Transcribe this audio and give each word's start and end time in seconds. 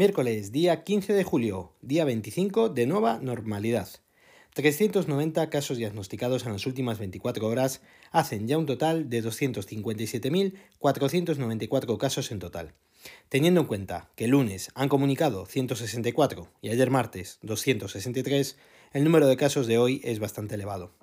Miércoles, 0.00 0.48
día 0.50 0.82
15 0.82 1.12
de 1.12 1.24
julio, 1.24 1.74
día 1.82 2.06
25 2.06 2.70
de 2.70 2.86
nueva 2.86 3.18
normalidad. 3.20 3.86
390 4.54 5.50
casos 5.50 5.76
diagnosticados 5.76 6.46
en 6.46 6.52
las 6.52 6.64
últimas 6.64 6.98
24 6.98 7.46
horas 7.46 7.82
hacen 8.10 8.48
ya 8.48 8.56
un 8.56 8.64
total 8.64 9.10
de 9.10 9.22
257.494 9.22 11.98
casos 11.98 12.32
en 12.32 12.38
total. 12.38 12.72
Teniendo 13.28 13.60
en 13.60 13.66
cuenta 13.66 14.08
que 14.16 14.24
el 14.24 14.30
lunes 14.30 14.70
han 14.74 14.88
comunicado 14.88 15.44
164 15.44 16.48
y 16.62 16.70
ayer 16.70 16.90
martes 16.90 17.38
263, 17.42 18.56
el 18.94 19.04
número 19.04 19.26
de 19.26 19.36
casos 19.36 19.66
de 19.66 19.76
hoy 19.76 20.00
es 20.02 20.18
bastante 20.18 20.54
elevado. 20.54 20.94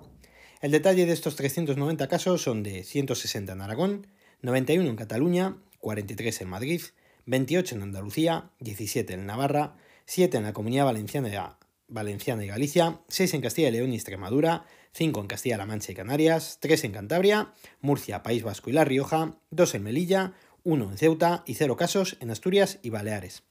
El 0.60 0.72
detalle 0.72 1.06
de 1.06 1.12
estos 1.12 1.36
390 1.36 2.08
casos 2.08 2.42
son 2.42 2.64
de 2.64 2.82
160 2.82 3.52
en 3.52 3.60
Aragón, 3.60 4.08
91 4.42 4.90
en 4.90 4.96
Cataluña, 4.96 5.56
43 5.78 6.40
en 6.40 6.48
Madrid, 6.48 6.80
28 7.28 7.74
en 7.74 7.82
Andalucía, 7.82 8.50
17 8.60 9.12
en 9.12 9.26
Navarra, 9.26 9.76
7 10.06 10.38
en 10.38 10.44
la 10.44 10.54
Comunidad 10.54 10.86
Valenciana, 10.86 11.58
Valenciana 11.86 12.42
y 12.42 12.48
Galicia, 12.48 13.00
6 13.08 13.34
en 13.34 13.40
Castilla 13.42 13.68
y 13.68 13.72
León 13.72 13.92
y 13.92 13.96
Extremadura, 13.96 14.64
5 14.92 15.20
en 15.20 15.26
Castilla-La 15.26 15.66
Mancha 15.66 15.92
y 15.92 15.94
Canarias, 15.94 16.56
3 16.60 16.84
en 16.84 16.92
Cantabria, 16.92 17.52
Murcia, 17.82 18.22
País 18.22 18.42
Vasco 18.42 18.70
y 18.70 18.72
La 18.72 18.86
Rioja, 18.86 19.36
2 19.50 19.74
en 19.74 19.82
Melilla, 19.82 20.32
1 20.64 20.90
en 20.90 20.96
Ceuta 20.96 21.44
y 21.46 21.54
0 21.54 21.76
casos 21.76 22.16
en 22.20 22.30
Asturias 22.30 22.78
y 22.82 22.88
Baleares. 22.88 23.42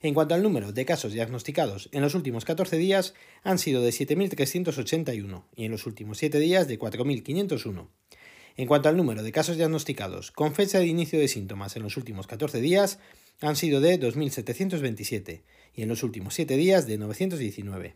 En 0.00 0.14
cuanto 0.14 0.36
al 0.36 0.44
número 0.44 0.70
de 0.70 0.84
casos 0.84 1.12
diagnosticados 1.12 1.88
en 1.90 2.02
los 2.02 2.14
últimos 2.14 2.44
14 2.44 2.76
días, 2.76 3.14
han 3.42 3.58
sido 3.58 3.82
de 3.82 3.90
7.381 3.90 5.42
y 5.56 5.64
en 5.64 5.72
los 5.72 5.86
últimos 5.86 6.18
7 6.18 6.38
días 6.38 6.68
de 6.68 6.78
4.501. 6.78 7.88
En 8.58 8.66
cuanto 8.66 8.88
al 8.88 8.96
número 8.96 9.22
de 9.22 9.30
casos 9.30 9.56
diagnosticados 9.56 10.32
con 10.32 10.52
fecha 10.52 10.80
de 10.80 10.88
inicio 10.88 11.20
de 11.20 11.28
síntomas 11.28 11.76
en 11.76 11.84
los 11.84 11.96
últimos 11.96 12.26
14 12.26 12.60
días, 12.60 12.98
han 13.40 13.54
sido 13.54 13.80
de 13.80 14.00
2.727 14.00 15.42
y 15.74 15.82
en 15.82 15.88
los 15.88 16.02
últimos 16.02 16.34
7 16.34 16.56
días 16.56 16.88
de 16.88 16.98
919. 16.98 17.94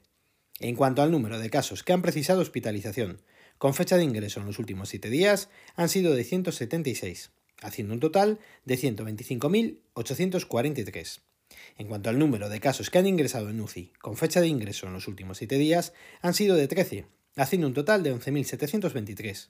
En 0.61 0.77
cuanto 0.77 1.03
al 1.03 1.11
número 1.11 1.41
de 1.41 1.51
casos 1.51 1.83
que 1.83 1.93
han 1.93 2.01
precisado 2.01 2.41
hospitalización 2.41 3.23
con 3.59 3.75
fecha 3.75 3.97
de 3.97 4.05
ingreso 4.05 4.39
en 4.39 4.47
los 4.47 4.61
últimos 4.61 4.89
7 4.91 5.11
días, 5.11 5.49
han 5.75 5.89
sido 5.89 6.15
de 6.15 6.23
176, 6.23 7.33
haciendo 7.61 7.95
un 7.95 8.01
total 8.01 8.39
de 8.65 8.79
125.843. 8.79 11.23
En 11.77 11.89
cuanto 11.89 12.09
al 12.09 12.21
número 12.21 12.49
de 12.49 12.61
casos 12.61 12.89
que 12.89 12.99
han 12.99 13.09
ingresado 13.09 13.51
en 13.51 13.61
UCI 13.61 13.95
con 14.01 14.17
fecha 14.17 14.41
de 14.41 14.47
ingreso 14.47 14.87
en 14.87 14.93
los 14.93 15.09
últimos 15.09 15.39
7 15.39 15.59
días, 15.59 15.93
han 16.21 16.35
sido 16.35 16.55
de 16.55 16.69
13, 16.69 17.07
haciendo 17.35 17.67
un 17.67 17.75
total 17.75 18.05
de 18.05 18.15
11.723. 18.15 19.49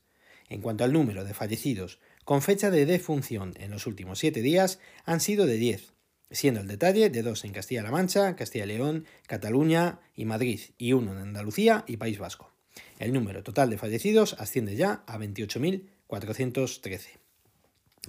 En 0.53 0.61
cuanto 0.61 0.84
al 0.84 0.92
número 0.92 1.25
de 1.25 1.33
fallecidos 1.33 1.98
con 2.25 2.42
fecha 2.42 2.70
de 2.70 2.84
defunción 2.84 3.55
en 3.58 3.70
los 3.70 3.86
últimos 3.86 4.19
7 4.19 4.42
días, 4.42 4.81
han 5.06 5.20
sido 5.20 5.47
de 5.47 5.56
10, 5.56 5.94
siendo 6.31 6.61
el 6.61 6.69
detalle 6.69 7.09
de 7.09 7.22
2 7.22 7.47
en 7.47 7.53
Castilla-La 7.53 7.91
Mancha, 7.91 8.36
Castilla 8.36 8.67
y 8.67 8.69
León, 8.69 9.06
Cataluña 9.27 10.00
y 10.14 10.27
Madrid, 10.27 10.61
y 10.77 10.92
uno 10.92 11.12
en 11.12 11.19
Andalucía 11.20 11.84
y 11.86 11.97
País 11.97 12.19
Vasco. 12.19 12.53
El 12.98 13.14
número 13.14 13.42
total 13.42 13.70
de 13.70 13.78
fallecidos 13.78 14.34
asciende 14.34 14.77
ya 14.77 15.03
a 15.06 15.17
28.413. 15.19 17.00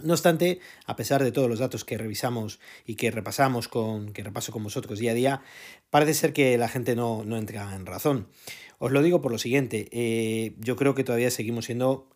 No 0.02 0.12
obstante, 0.14 0.60
a 0.86 0.98
pesar 0.98 1.24
de 1.24 1.32
todos 1.32 1.48
los 1.48 1.60
datos 1.60 1.86
que 1.86 1.98
revisamos 1.98 2.60
y 2.86 2.96
que 2.96 3.10
repasamos 3.10 3.70
con, 3.70 4.12
que 4.12 4.22
repaso 4.22 4.52
con 4.52 4.64
vosotros 4.64 5.00
día 5.00 5.12
a 5.12 5.16
día, 5.16 5.42
parece 5.90 6.14
ser 6.14 6.34
que 6.34 6.58
la 6.58 6.68
gente 6.68 6.98
no, 6.98 7.24
no 7.24 7.38
entra 7.38 7.74
en 7.74 7.86
razón. 7.86 8.28
Os 8.80 8.92
lo 8.92 9.02
digo 9.02 9.22
por 9.22 9.32
lo 9.32 9.38
siguiente, 9.38 9.88
eh, 9.92 10.56
yo 10.60 10.76
creo 10.76 10.94
que 10.94 11.06
todavía 11.06 11.32
seguimos 11.32 11.66
siendo 11.66 12.13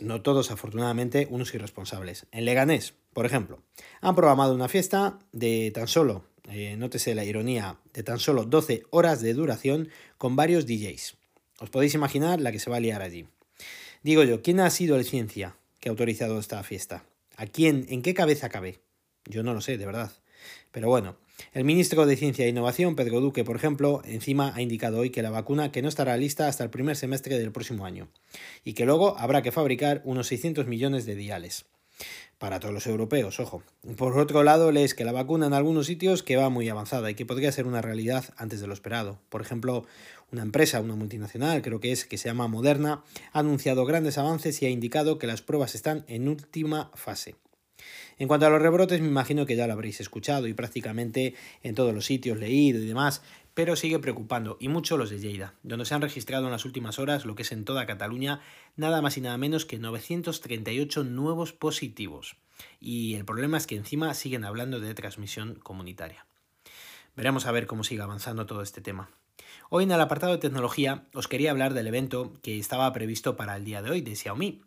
no 0.00 0.22
todos 0.22 0.50
afortunadamente, 0.50 1.26
unos 1.30 1.54
irresponsables. 1.54 2.26
En 2.32 2.44
Leganés, 2.44 2.94
por 3.12 3.26
ejemplo, 3.26 3.62
han 4.00 4.14
programado 4.14 4.54
una 4.54 4.68
fiesta 4.68 5.18
de 5.32 5.70
tan 5.72 5.88
solo, 5.88 6.24
eh, 6.48 6.76
nótese 6.76 7.14
la 7.14 7.24
ironía, 7.24 7.78
de 7.92 8.02
tan 8.02 8.18
solo 8.18 8.44
12 8.44 8.84
horas 8.90 9.20
de 9.20 9.34
duración 9.34 9.88
con 10.18 10.36
varios 10.36 10.66
DJs. 10.66 11.16
Os 11.60 11.70
podéis 11.70 11.94
imaginar 11.94 12.40
la 12.40 12.52
que 12.52 12.58
se 12.58 12.70
va 12.70 12.76
a 12.76 12.80
liar 12.80 13.02
allí. 13.02 13.26
Digo 14.02 14.24
yo, 14.24 14.42
¿quién 14.42 14.60
ha 14.60 14.70
sido 14.70 14.96
el 14.96 15.04
ciencia 15.04 15.56
que 15.78 15.88
ha 15.88 15.92
autorizado 15.92 16.38
esta 16.38 16.62
fiesta? 16.62 17.04
¿A 17.36 17.46
quién? 17.46 17.86
¿En 17.88 18.02
qué 18.02 18.14
cabeza 18.14 18.48
cabe? 18.48 18.80
Yo 19.26 19.42
no 19.42 19.52
lo 19.54 19.60
sé, 19.60 19.76
de 19.76 19.86
verdad. 19.86 20.12
Pero 20.72 20.88
bueno, 20.88 21.16
el 21.52 21.64
ministro 21.64 22.06
de 22.06 22.16
Ciencia 22.16 22.44
e 22.44 22.48
Innovación, 22.48 22.94
Pedro 22.94 23.20
Duque, 23.20 23.42
por 23.42 23.56
ejemplo, 23.56 24.02
encima 24.04 24.52
ha 24.54 24.62
indicado 24.62 24.98
hoy 24.98 25.10
que 25.10 25.22
la 25.22 25.30
vacuna 25.30 25.72
que 25.72 25.82
no 25.82 25.88
estará 25.88 26.16
lista 26.16 26.46
hasta 26.46 26.62
el 26.62 26.70
primer 26.70 26.96
semestre 26.96 27.38
del 27.38 27.50
próximo 27.50 27.84
año 27.84 28.08
y 28.64 28.74
que 28.74 28.86
luego 28.86 29.18
habrá 29.18 29.42
que 29.42 29.50
fabricar 29.50 30.00
unos 30.04 30.28
600 30.28 30.68
millones 30.68 31.06
de 31.06 31.16
diales. 31.16 31.64
Para 32.38 32.60
todos 32.60 32.72
los 32.72 32.86
europeos, 32.86 33.40
ojo. 33.40 33.62
Por 33.96 34.16
otro 34.16 34.44
lado, 34.44 34.70
lees 34.70 34.94
que 34.94 35.04
la 35.04 35.12
vacuna 35.12 35.46
en 35.46 35.52
algunos 35.52 35.86
sitios 35.86 36.22
que 36.22 36.36
va 36.36 36.48
muy 36.50 36.68
avanzada 36.68 37.10
y 37.10 37.14
que 37.14 37.26
podría 37.26 37.52
ser 37.52 37.66
una 37.66 37.82
realidad 37.82 38.24
antes 38.36 38.60
de 38.60 38.66
lo 38.68 38.72
esperado. 38.72 39.18
Por 39.28 39.42
ejemplo, 39.42 39.84
una 40.32 40.42
empresa, 40.42 40.80
una 40.80 40.94
multinacional, 40.94 41.62
creo 41.62 41.80
que 41.80 41.92
es, 41.92 42.06
que 42.06 42.16
se 42.16 42.28
llama 42.28 42.46
Moderna, 42.46 43.02
ha 43.32 43.40
anunciado 43.40 43.84
grandes 43.84 44.16
avances 44.18 44.62
y 44.62 44.66
ha 44.66 44.70
indicado 44.70 45.18
que 45.18 45.26
las 45.26 45.42
pruebas 45.42 45.74
están 45.74 46.04
en 46.06 46.28
última 46.28 46.90
fase. 46.94 47.34
En 48.18 48.28
cuanto 48.28 48.46
a 48.46 48.50
los 48.50 48.60
rebrotes, 48.60 49.00
me 49.00 49.08
imagino 49.08 49.46
que 49.46 49.56
ya 49.56 49.66
lo 49.66 49.72
habréis 49.72 50.00
escuchado 50.00 50.46
y 50.46 50.54
prácticamente 50.54 51.34
en 51.62 51.74
todos 51.74 51.94
los 51.94 52.04
sitios 52.04 52.38
leído 52.38 52.78
y 52.78 52.86
demás, 52.86 53.22
pero 53.54 53.76
sigue 53.76 53.98
preocupando, 53.98 54.56
y 54.60 54.68
mucho 54.68 54.96
los 54.96 55.10
de 55.10 55.18
Lleida, 55.18 55.54
donde 55.62 55.84
se 55.84 55.94
han 55.94 56.02
registrado 56.02 56.46
en 56.46 56.52
las 56.52 56.64
últimas 56.64 56.98
horas 56.98 57.24
lo 57.24 57.34
que 57.34 57.42
es 57.42 57.52
en 57.52 57.64
toda 57.64 57.86
Cataluña 57.86 58.40
nada 58.76 59.02
más 59.02 59.16
y 59.16 59.20
nada 59.20 59.38
menos 59.38 59.66
que 59.66 59.78
938 59.78 61.04
nuevos 61.04 61.52
positivos. 61.52 62.36
Y 62.80 63.14
el 63.14 63.24
problema 63.24 63.56
es 63.56 63.66
que 63.66 63.76
encima 63.76 64.14
siguen 64.14 64.44
hablando 64.44 64.80
de 64.80 64.94
transmisión 64.94 65.54
comunitaria. 65.56 66.26
Veremos 67.16 67.46
a 67.46 67.52
ver 67.52 67.66
cómo 67.66 67.84
sigue 67.84 68.02
avanzando 68.02 68.46
todo 68.46 68.62
este 68.62 68.80
tema. 68.80 69.10
Hoy 69.68 69.84
en 69.84 69.92
el 69.92 70.00
apartado 70.00 70.32
de 70.32 70.38
tecnología 70.38 71.06
os 71.14 71.28
quería 71.28 71.50
hablar 71.50 71.74
del 71.74 71.86
evento 71.86 72.32
que 72.42 72.58
estaba 72.58 72.92
previsto 72.92 73.36
para 73.36 73.56
el 73.56 73.64
día 73.64 73.82
de 73.82 73.90
hoy 73.90 74.00
de 74.00 74.16
Xiaomi, 74.16 74.62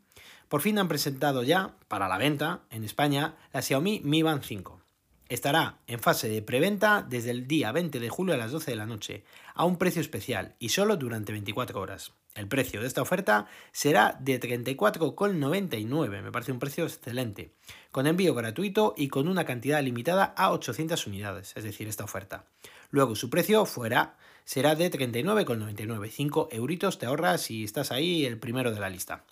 por 0.53 0.61
fin 0.61 0.77
han 0.77 0.87
presentado 0.87 1.41
ya, 1.41 1.73
para 1.87 2.07
la 2.07 2.19
venta, 2.19 2.61
en 2.69 2.83
España, 2.83 3.33
la 3.53 3.63
Xiaomi 3.63 4.01
Mi 4.03 4.21
Band 4.21 4.43
5. 4.43 4.79
Estará 5.27 5.79
en 5.87 5.99
fase 5.99 6.29
de 6.29 6.43
preventa 6.43 7.01
desde 7.01 7.31
el 7.31 7.47
día 7.47 7.71
20 7.71 7.99
de 7.99 8.09
julio 8.09 8.35
a 8.35 8.37
las 8.37 8.51
12 8.51 8.69
de 8.69 8.77
la 8.77 8.85
noche, 8.85 9.23
a 9.55 9.65
un 9.65 9.77
precio 9.77 9.99
especial 9.99 10.53
y 10.59 10.69
solo 10.69 10.95
durante 10.95 11.31
24 11.31 11.81
horas. 11.81 12.11
El 12.35 12.47
precio 12.47 12.81
de 12.81 12.85
esta 12.85 13.01
oferta 13.01 13.47
será 13.71 14.15
de 14.21 14.39
34,99, 14.39 16.21
me 16.21 16.31
parece 16.31 16.51
un 16.51 16.59
precio 16.59 16.83
excelente, 16.83 17.55
con 17.89 18.05
envío 18.05 18.35
gratuito 18.35 18.93
y 18.95 19.07
con 19.07 19.27
una 19.27 19.45
cantidad 19.45 19.81
limitada 19.81 20.35
a 20.37 20.51
800 20.51 21.07
unidades, 21.07 21.53
es 21.55 21.63
decir, 21.63 21.87
esta 21.87 22.03
oferta. 22.03 22.45
Luego 22.91 23.15
su 23.15 23.31
precio 23.31 23.65
fuera, 23.65 24.17
será 24.45 24.75
de 24.75 24.91
39,99, 24.91 26.11
5 26.11 26.49
euritos 26.51 26.99
te 26.99 27.07
ahorras 27.07 27.41
si 27.41 27.63
estás 27.63 27.91
ahí 27.91 28.27
el 28.27 28.37
primero 28.37 28.71
de 28.71 28.79
la 28.79 28.91
lista. 28.91 29.25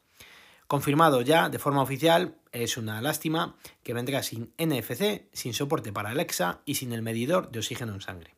Confirmado 0.72 1.20
ya 1.20 1.50
de 1.50 1.60
forma 1.60 1.82
oficial, 1.82 2.38
es 2.54 2.78
una 2.78 3.02
lástima 3.02 3.58
que 3.84 3.94
vendrá 3.94 4.24
sin 4.24 4.54
NFC, 4.58 5.28
sin 5.34 5.54
soporte 5.54 5.92
para 5.92 6.12
Alexa 6.12 6.62
y 6.64 6.76
sin 6.76 6.94
el 6.94 7.02
medidor 7.02 7.52
de 7.52 7.60
oxígeno 7.60 7.94
en 7.94 8.00
sangre. 8.00 8.36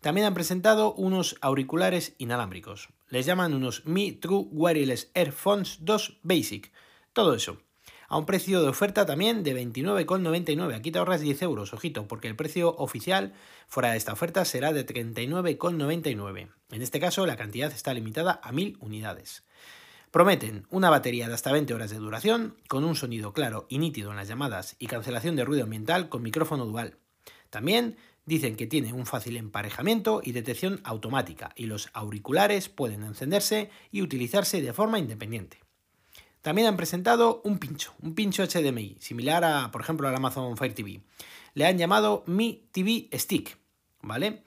También 0.00 0.28
han 0.28 0.34
presentado 0.34 0.94
unos 0.94 1.34
auriculares 1.40 2.14
inalámbricos. 2.18 2.90
Les 3.08 3.26
llaman 3.26 3.52
unos 3.52 3.84
Mi 3.84 4.12
True 4.12 4.46
Wireless 4.52 5.10
Earphones 5.12 5.78
2 5.80 6.20
Basic. 6.22 6.70
Todo 7.12 7.34
eso. 7.34 7.58
A 8.06 8.16
un 8.16 8.26
precio 8.26 8.62
de 8.62 8.68
oferta 8.68 9.04
también 9.04 9.42
de 9.42 9.60
29,99. 9.60 10.72
Aquí 10.72 10.92
te 10.92 11.00
ahorras 11.00 11.20
10 11.20 11.42
euros, 11.42 11.72
ojito, 11.72 12.06
porque 12.06 12.28
el 12.28 12.36
precio 12.36 12.76
oficial 12.76 13.34
fuera 13.66 13.90
de 13.90 13.96
esta 13.96 14.12
oferta 14.12 14.44
será 14.44 14.72
de 14.72 14.86
39,99. 14.86 16.48
En 16.70 16.82
este 16.82 17.00
caso, 17.00 17.26
la 17.26 17.36
cantidad 17.36 17.72
está 17.72 17.92
limitada 17.92 18.38
a 18.44 18.52
1000 18.52 18.76
unidades. 18.78 19.42
Prometen 20.16 20.66
una 20.70 20.88
batería 20.88 21.28
de 21.28 21.34
hasta 21.34 21.52
20 21.52 21.74
horas 21.74 21.90
de 21.90 21.98
duración, 21.98 22.56
con 22.68 22.84
un 22.84 22.96
sonido 22.96 23.34
claro 23.34 23.66
y 23.68 23.76
nítido 23.76 24.12
en 24.12 24.16
las 24.16 24.28
llamadas 24.28 24.74
y 24.78 24.86
cancelación 24.86 25.36
de 25.36 25.44
ruido 25.44 25.64
ambiental 25.64 26.08
con 26.08 26.22
micrófono 26.22 26.64
dual. 26.64 26.96
También 27.50 27.98
dicen 28.24 28.56
que 28.56 28.66
tiene 28.66 28.94
un 28.94 29.04
fácil 29.04 29.36
emparejamiento 29.36 30.22
y 30.24 30.32
detección 30.32 30.80
automática 30.84 31.52
y 31.54 31.66
los 31.66 31.90
auriculares 31.92 32.70
pueden 32.70 33.02
encenderse 33.02 33.68
y 33.92 34.00
utilizarse 34.00 34.62
de 34.62 34.72
forma 34.72 34.98
independiente. 34.98 35.58
También 36.40 36.68
han 36.68 36.78
presentado 36.78 37.42
un 37.44 37.58
pincho, 37.58 37.92
un 38.00 38.14
pincho 38.14 38.42
HDMI, 38.42 38.96
similar 38.98 39.44
a, 39.44 39.70
por 39.70 39.82
ejemplo, 39.82 40.08
al 40.08 40.16
Amazon 40.16 40.56
Fire 40.56 40.72
TV. 40.72 41.02
Le 41.52 41.66
han 41.66 41.76
llamado 41.76 42.24
Mi 42.26 42.66
TV 42.72 43.10
Stick, 43.12 43.58
¿vale? 44.00 44.44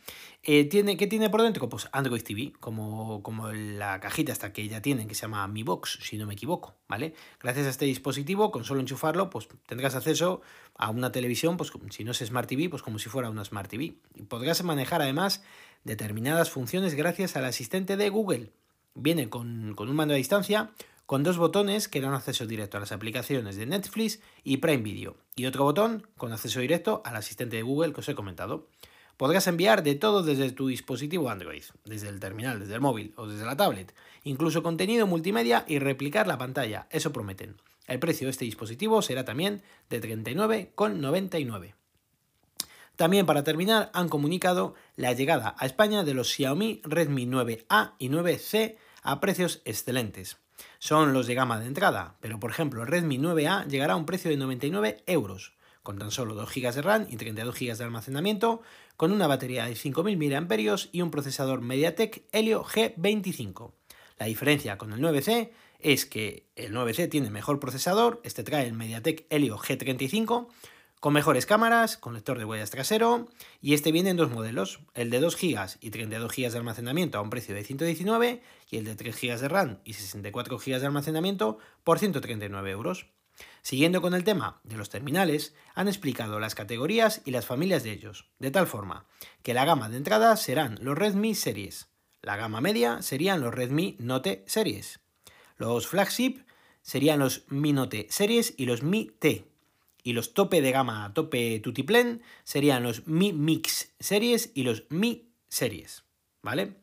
Eh, 0.51 0.65
¿tiene, 0.65 0.97
¿Qué 0.97 1.05
tiene 1.05 1.29
por 1.29 1.43
dentro? 1.43 1.69
Pues 1.69 1.89
Android 1.91 2.23
TV, 2.23 2.53
como, 2.59 3.21
como 3.21 3.51
la 3.51 3.99
cajita 3.99 4.31
hasta 4.31 4.51
que 4.51 4.67
ya 4.67 4.81
tienen, 4.81 5.07
que 5.07 5.13
se 5.13 5.21
llama 5.21 5.47
Mi 5.47 5.61
Box, 5.61 5.99
si 6.01 6.17
no 6.17 6.25
me 6.25 6.33
equivoco, 6.33 6.73
¿vale? 6.87 7.13
Gracias 7.39 7.67
a 7.67 7.69
este 7.69 7.85
dispositivo, 7.85 8.49
con 8.49 8.63
solo 8.63 8.79
enchufarlo, 8.79 9.29
pues 9.29 9.47
tendrás 9.67 9.93
acceso 9.93 10.41
a 10.73 10.89
una 10.89 11.11
televisión, 11.11 11.55
pues 11.55 11.71
si 11.91 12.03
no 12.03 12.13
es 12.13 12.17
Smart 12.17 12.49
TV, 12.49 12.67
pues 12.67 12.81
como 12.81 12.97
si 12.97 13.09
fuera 13.09 13.29
una 13.29 13.45
Smart 13.45 13.69
TV. 13.69 13.97
Y 14.15 14.23
podrás 14.23 14.63
manejar 14.63 15.03
además 15.03 15.43
determinadas 15.83 16.49
funciones 16.49 16.95
gracias 16.95 17.35
al 17.35 17.45
asistente 17.45 17.95
de 17.95 18.09
Google. 18.09 18.51
Viene 18.95 19.29
con, 19.29 19.75
con 19.75 19.87
un 19.87 19.95
mando 19.95 20.15
a 20.15 20.17
distancia, 20.17 20.71
con 21.05 21.21
dos 21.21 21.37
botones 21.37 21.87
que 21.87 22.01
dan 22.01 22.15
acceso 22.15 22.47
directo 22.47 22.77
a 22.77 22.79
las 22.79 22.91
aplicaciones 22.91 23.55
de 23.55 23.67
Netflix 23.67 24.19
y 24.43 24.57
Prime 24.57 24.81
Video, 24.81 25.15
y 25.35 25.45
otro 25.45 25.63
botón 25.63 26.07
con 26.17 26.33
acceso 26.33 26.59
directo 26.59 27.03
al 27.05 27.17
asistente 27.17 27.57
de 27.57 27.61
Google 27.61 27.93
que 27.93 27.99
os 27.99 28.09
he 28.09 28.15
comentado. 28.15 28.67
Podrás 29.19 29.47
enviar 29.47 29.83
de 29.83 29.95
todo 29.95 30.23
desde 30.23 30.49
tu 30.53 30.69
dispositivo 30.69 31.29
Android, 31.29 31.63
desde 31.83 32.07
el 32.07 32.21
terminal, 32.21 32.57
desde 32.61 32.75
el 32.75 32.79
móvil 32.79 33.11
o 33.17 33.27
desde 33.27 33.45
la 33.45 33.57
tablet, 33.57 33.93
incluso 34.23 34.63
contenido 34.63 35.07
multimedia 35.07 35.65
y 35.67 35.79
replicar 35.79 36.25
la 36.25 36.37
pantalla, 36.37 36.87
eso 36.89 37.11
prometen. 37.11 37.57
El 37.85 37.99
precio 37.99 38.27
de 38.27 38.31
este 38.31 38.45
dispositivo 38.45 39.01
será 39.01 39.25
también 39.25 39.61
de 39.89 40.01
39,99. 40.01 41.73
También 42.95 43.25
para 43.25 43.43
terminar 43.43 43.91
han 43.93 44.07
comunicado 44.07 44.73
la 44.95 45.11
llegada 45.11 45.53
a 45.59 45.65
España 45.65 46.05
de 46.05 46.13
los 46.13 46.29
Xiaomi 46.29 46.79
Redmi 46.85 47.27
9A 47.27 47.95
y 47.99 48.07
9C 48.07 48.77
a 49.03 49.19
precios 49.19 49.61
excelentes. 49.65 50.37
Son 50.77 51.11
los 51.11 51.27
de 51.27 51.35
gama 51.35 51.59
de 51.59 51.65
entrada, 51.65 52.15
pero 52.21 52.39
por 52.39 52.51
ejemplo 52.51 52.83
el 52.83 52.87
Redmi 52.87 53.17
9A 53.17 53.67
llegará 53.67 53.95
a 53.95 53.97
un 53.97 54.05
precio 54.05 54.31
de 54.31 54.37
99 54.37 55.03
euros, 55.07 55.58
con 55.83 55.97
tan 55.97 56.11
solo 56.11 56.35
2 56.35 56.49
GB 56.53 56.73
de 56.73 56.81
RAM 56.81 57.07
y 57.09 57.17
32 57.17 57.57
GB 57.57 57.77
de 57.77 57.83
almacenamiento, 57.83 58.61
con 58.97 59.11
una 59.11 59.27
batería 59.27 59.65
de 59.65 59.73
5.000 59.73 60.17
mAh 60.17 60.89
y 60.91 61.01
un 61.01 61.11
procesador 61.11 61.61
MediaTek 61.61 62.23
Helio 62.31 62.63
G25. 62.63 63.71
La 64.17 64.25
diferencia 64.25 64.77
con 64.77 64.91
el 64.91 64.99
9C 64.99 65.51
es 65.79 66.05
que 66.05 66.45
el 66.55 66.73
9C 66.73 67.09
tiene 67.09 67.29
mejor 67.29 67.59
procesador, 67.59 68.19
este 68.23 68.43
trae 68.43 68.67
el 68.67 68.73
MediaTek 68.73 69.25
Helio 69.29 69.57
G35, 69.57 70.47
con 70.99 71.13
mejores 71.13 71.45
cámaras, 71.45 71.97
con 71.97 72.13
lector 72.13 72.37
de 72.37 72.43
huellas 72.43 72.71
trasero, 72.71 73.29
y 73.61 73.73
este 73.73 73.93
viene 73.93 74.09
en 74.09 74.17
dos 74.17 74.29
modelos, 74.29 74.81
el 74.93 75.09
de 75.09 75.21
2 75.21 75.37
GB 75.37 75.77
y 75.79 75.91
32 75.91 76.35
GB 76.35 76.51
de 76.51 76.57
almacenamiento 76.57 77.17
a 77.17 77.21
un 77.21 77.29
precio 77.29 77.55
de 77.55 77.63
119 77.63 78.41
y 78.69 78.77
el 78.77 78.83
de 78.83 78.95
3 78.95 79.15
GB 79.21 79.39
de 79.39 79.47
RAM 79.47 79.79
y 79.85 79.93
64 79.93 80.57
GB 80.57 80.79
de 80.79 80.85
almacenamiento 80.85 81.57
por 81.85 81.99
139 81.99 82.71
euros. 82.71 83.05
Siguiendo 83.61 84.01
con 84.01 84.13
el 84.13 84.23
tema 84.23 84.61
de 84.63 84.77
los 84.77 84.89
terminales, 84.89 85.53
han 85.75 85.87
explicado 85.87 86.39
las 86.39 86.55
categorías 86.55 87.21
y 87.25 87.31
las 87.31 87.45
familias 87.45 87.83
de 87.83 87.91
ellos, 87.91 88.29
de 88.39 88.51
tal 88.51 88.67
forma 88.67 89.05
que 89.43 89.53
la 89.53 89.65
gama 89.65 89.89
de 89.89 89.97
entrada 89.97 90.35
serán 90.37 90.77
los 90.81 90.97
Redmi 90.97 91.35
Series, 91.35 91.87
la 92.21 92.35
gama 92.35 92.61
media 92.61 93.01
serían 93.01 93.41
los 93.41 93.53
Redmi 93.53 93.95
Note 93.99 94.43
Series, 94.47 94.99
los 95.57 95.87
flagship 95.87 96.43
serían 96.81 97.19
los 97.19 97.43
Mi 97.49 97.73
Note 97.73 98.07
Series 98.09 98.53
y 98.57 98.65
los 98.65 98.83
Mi 98.83 99.05
T, 99.05 99.45
y 100.03 100.13
los 100.13 100.33
tope 100.33 100.61
de 100.61 100.71
gama, 100.71 101.13
tope 101.13 101.59
tutiplen, 101.59 102.21
serían 102.43 102.83
los 102.83 103.07
Mi 103.07 103.33
Mix 103.33 103.93
Series 103.99 104.51
y 104.53 104.63
los 104.63 104.85
Mi 104.89 105.29
Series, 105.47 106.03
¿vale? 106.41 106.75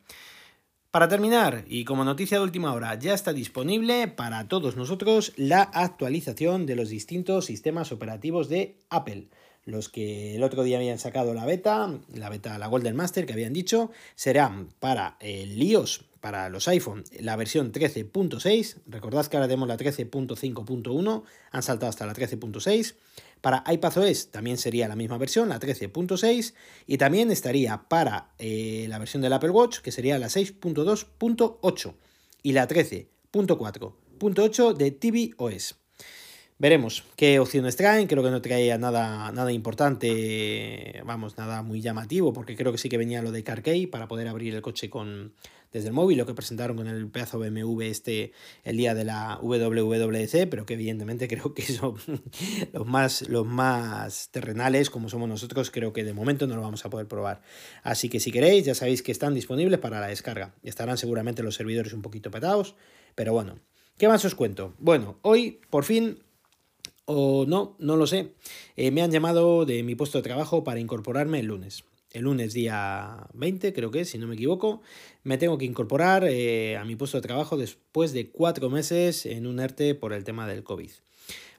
Para 0.91 1.09
terminar, 1.09 1.65
y 1.67 1.83
como 1.83 2.05
noticia 2.05 2.37
de 2.37 2.43
última 2.43 2.73
hora, 2.73 2.97
ya 2.97 3.13
está 3.13 3.33
disponible 3.33 4.07
para 4.07 4.47
todos 4.47 4.77
nosotros 4.77 5.33
la 5.35 5.61
actualización 5.61 6.65
de 6.65 6.77
los 6.77 6.89
distintos 6.89 7.45
sistemas 7.45 7.91
operativos 7.91 8.47
de 8.47 8.77
Apple. 8.89 9.27
Los 9.65 9.89
que 9.89 10.35
el 10.35 10.43
otro 10.43 10.63
día 10.63 10.77
habían 10.77 10.97
sacado 10.97 11.33
la 11.33 11.45
beta, 11.45 11.99
la 12.13 12.29
beta, 12.29 12.57
la 12.57 12.67
Golden 12.67 12.95
Master 12.95 13.25
que 13.25 13.33
habían 13.33 13.51
dicho, 13.51 13.91
serán 14.15 14.69
para 14.79 15.17
el 15.19 15.61
iOS 15.61 16.05
para 16.21 16.49
los 16.49 16.67
iPhone 16.67 17.03
la 17.19 17.35
versión 17.35 17.71
13.6. 17.71 18.77
Recordad 18.87 19.25
que 19.27 19.37
ahora 19.37 19.47
tenemos 19.47 19.67
la 19.67 19.77
13.5.1, 19.77 21.23
han 21.51 21.63
saltado 21.63 21.89
hasta 21.89 22.05
la 22.05 22.13
13.6. 22.13 22.95
Para 23.41 23.63
iPadOS 23.67 24.31
también 24.31 24.57
sería 24.57 24.87
la 24.87 24.95
misma 24.95 25.17
versión, 25.17 25.49
la 25.49 25.59
13.6. 25.59 26.53
Y 26.85 26.97
también 26.97 27.29
estaría 27.31 27.83
para 27.87 28.31
eh, 28.37 28.85
la 28.89 28.99
versión 28.99 29.21
del 29.21 29.33
Apple 29.33 29.49
Watch, 29.51 29.79
que 29.79 29.91
sería 29.91 30.17
la 30.19 30.27
6.2.8. 30.27 31.93
Y 32.43 32.51
la 32.53 32.67
13.4.8 32.67 34.73
de 34.73 34.91
tvOS. 34.91 35.75
Veremos 36.59 37.03
qué 37.15 37.39
opciones 37.39 37.75
traen, 37.75 38.07
creo 38.07 38.23
que 38.23 38.31
no 38.31 38.41
traía 38.41 38.79
nada, 38.79 39.31
nada 39.31 39.51
importante, 39.51 41.03
vamos, 41.05 41.37
nada 41.37 41.61
muy 41.61 41.81
llamativo, 41.81 42.33
porque 42.33 42.55
creo 42.55 42.71
que 42.71 42.79
sí 42.79 42.89
que 42.89 42.97
venía 42.97 43.21
lo 43.21 43.31
de 43.31 43.43
CarKey 43.43 43.85
para 43.85 44.07
poder 44.07 44.27
abrir 44.27 44.55
el 44.55 44.63
coche 44.63 44.89
con, 44.89 45.33
desde 45.71 45.89
el 45.89 45.93
móvil, 45.93 46.17
lo 46.17 46.25
que 46.25 46.33
presentaron 46.33 46.75
con 46.75 46.87
el 46.87 47.07
pedazo 47.09 47.37
BMW 47.37 47.81
este 47.81 48.31
el 48.63 48.75
día 48.75 48.95
de 48.95 49.03
la 49.03 49.37
WWDC, 49.39 50.49
pero 50.49 50.65
que 50.65 50.73
evidentemente 50.73 51.27
creo 51.27 51.53
que 51.53 51.61
son 51.61 51.95
los 52.73 52.87
más, 52.87 53.29
los 53.29 53.45
más 53.45 54.29
terrenales, 54.31 54.89
como 54.89 55.09
somos 55.09 55.29
nosotros, 55.29 55.69
creo 55.69 55.93
que 55.93 56.03
de 56.03 56.13
momento 56.13 56.47
no 56.47 56.55
lo 56.55 56.63
vamos 56.63 56.83
a 56.85 56.89
poder 56.89 57.07
probar. 57.07 57.41
Así 57.83 58.09
que 58.09 58.19
si 58.19 58.31
queréis, 58.31 58.65
ya 58.65 58.73
sabéis 58.73 59.03
que 59.03 59.11
están 59.11 59.35
disponibles 59.35 59.79
para 59.79 59.99
la 59.99 60.07
descarga. 60.07 60.55
Estarán 60.63 60.97
seguramente 60.97 61.43
los 61.43 61.53
servidores 61.53 61.93
un 61.93 62.01
poquito 62.01 62.31
petados, 62.31 62.75
pero 63.13 63.31
bueno. 63.33 63.59
¿Qué 63.97 64.07
más 64.07 64.23
os 64.25 64.35
cuento? 64.35 64.75
Bueno, 64.77 65.17
hoy 65.23 65.59
por 65.71 65.83
fin 65.83 66.19
o 67.07 67.45
no, 67.47 67.75
no 67.79 67.95
lo 67.95 68.05
sé. 68.05 68.33
Eh, 68.75 68.91
me 68.91 69.01
han 69.01 69.11
llamado 69.11 69.65
de 69.65 69.81
mi 69.81 69.95
puesto 69.95 70.19
de 70.19 70.23
trabajo 70.23 70.63
para 70.63 70.79
incorporarme 70.79 71.39
el 71.39 71.47
lunes. 71.47 71.85
El 72.11 72.23
lunes 72.23 72.53
día 72.53 73.27
20, 73.33 73.73
creo 73.73 73.91
que 73.91 74.05
si 74.05 74.17
no 74.17 74.27
me 74.27 74.35
equivoco, 74.35 74.81
me 75.23 75.37
tengo 75.37 75.57
que 75.57 75.65
incorporar 75.65 76.25
eh, 76.27 76.77
a 76.77 76.85
mi 76.85 76.95
puesto 76.95 77.17
de 77.17 77.21
trabajo 77.21 77.57
después 77.57 78.11
de 78.13 78.29
cuatro 78.29 78.69
meses 78.69 79.25
en 79.25 79.47
un 79.47 79.59
ERTE 79.59 79.95
por 79.95 80.13
el 80.13 80.23
tema 80.23 80.47
del 80.47 80.63
COVID. 80.63 80.91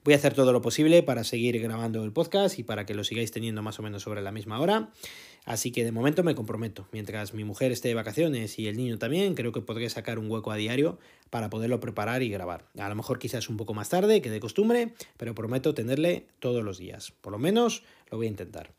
Voy 0.05 0.15
a 0.15 0.17
hacer 0.17 0.35
todo 0.35 0.53
lo 0.53 0.63
posible 0.63 1.03
para 1.03 1.25
seguir 1.25 1.59
grabando 1.61 2.05
el 2.05 2.13
podcast 2.13 2.59
y 2.59 2.63
para 2.63 2.87
que 2.87 2.95
lo 2.95 3.03
sigáis 3.03 3.31
teniendo 3.31 3.63
más 3.63 3.79
o 3.79 3.83
menos 3.83 4.03
sobre 4.03 4.23
la 4.23 4.33
misma 4.33 4.61
hora. 4.61 4.91
Así 5.49 5.73
que 5.73 5.83
de 5.83 5.93
momento 5.93 6.23
me 6.23 6.35
comprometo. 6.35 6.87
Mientras 6.93 7.33
mi 7.33 7.43
mujer 7.43 7.73
esté 7.73 7.89
de 7.89 7.95
vacaciones 7.95 8.59
y 8.59 8.69
el 8.69 8.77
niño 8.77 8.99
también, 8.99 9.35
creo 9.35 9.51
que 9.51 9.63
podré 9.63 9.89
sacar 9.89 10.19
un 10.19 10.31
hueco 10.31 10.53
a 10.53 10.57
diario 10.57 10.99
para 11.31 11.49
poderlo 11.49 11.81
preparar 11.81 12.23
y 12.23 12.29
grabar. 12.29 12.67
A 12.77 12.87
lo 12.91 12.95
mejor 12.95 13.19
quizás 13.19 13.49
un 13.49 13.57
poco 13.57 13.73
más 13.73 13.89
tarde, 13.89 14.21
que 14.21 14.29
de 14.29 14.41
costumbre, 14.41 14.93
pero 15.17 15.35
prometo 15.35 15.73
tenerle 15.73 16.27
todos 16.39 16.63
los 16.63 16.77
días. 16.77 17.13
Por 17.23 17.33
lo 17.33 17.39
menos 17.39 17.83
lo 18.11 18.19
voy 18.19 18.27
a 18.27 18.29
intentar. 18.29 18.75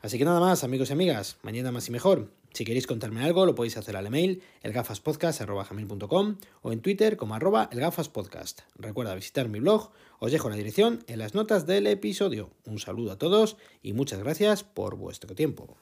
Así 0.00 0.16
que 0.16 0.24
nada 0.24 0.40
más, 0.40 0.64
amigos 0.64 0.88
y 0.88 0.94
amigas, 0.94 1.36
mañana 1.42 1.70
más 1.72 1.88
y 1.88 1.90
mejor. 1.90 2.30
Si 2.54 2.64
queréis 2.64 2.86
contarme 2.86 3.22
algo, 3.22 3.44
lo 3.44 3.54
podéis 3.54 3.76
hacer 3.76 3.94
al 3.94 4.06
email 4.06 4.42
elgafaspodcast.com 4.62 6.36
o 6.62 6.72
en 6.72 6.80
Twitter 6.80 7.18
como 7.18 7.34
arroba 7.34 7.68
elgafaspodcast. 7.70 8.62
Recuerda 8.76 9.14
visitar 9.14 9.50
mi 9.50 9.60
blog, 9.60 9.90
os 10.20 10.32
dejo 10.32 10.48
la 10.48 10.56
dirección 10.56 11.04
en 11.06 11.18
las 11.18 11.34
notas 11.34 11.66
del 11.66 11.86
episodio. 11.86 12.48
Un 12.64 12.78
saludo 12.78 13.12
a 13.12 13.18
todos 13.18 13.58
y 13.82 13.92
muchas 13.92 14.20
gracias 14.20 14.64
por 14.64 14.96
vuestro 14.96 15.34
tiempo. 15.34 15.76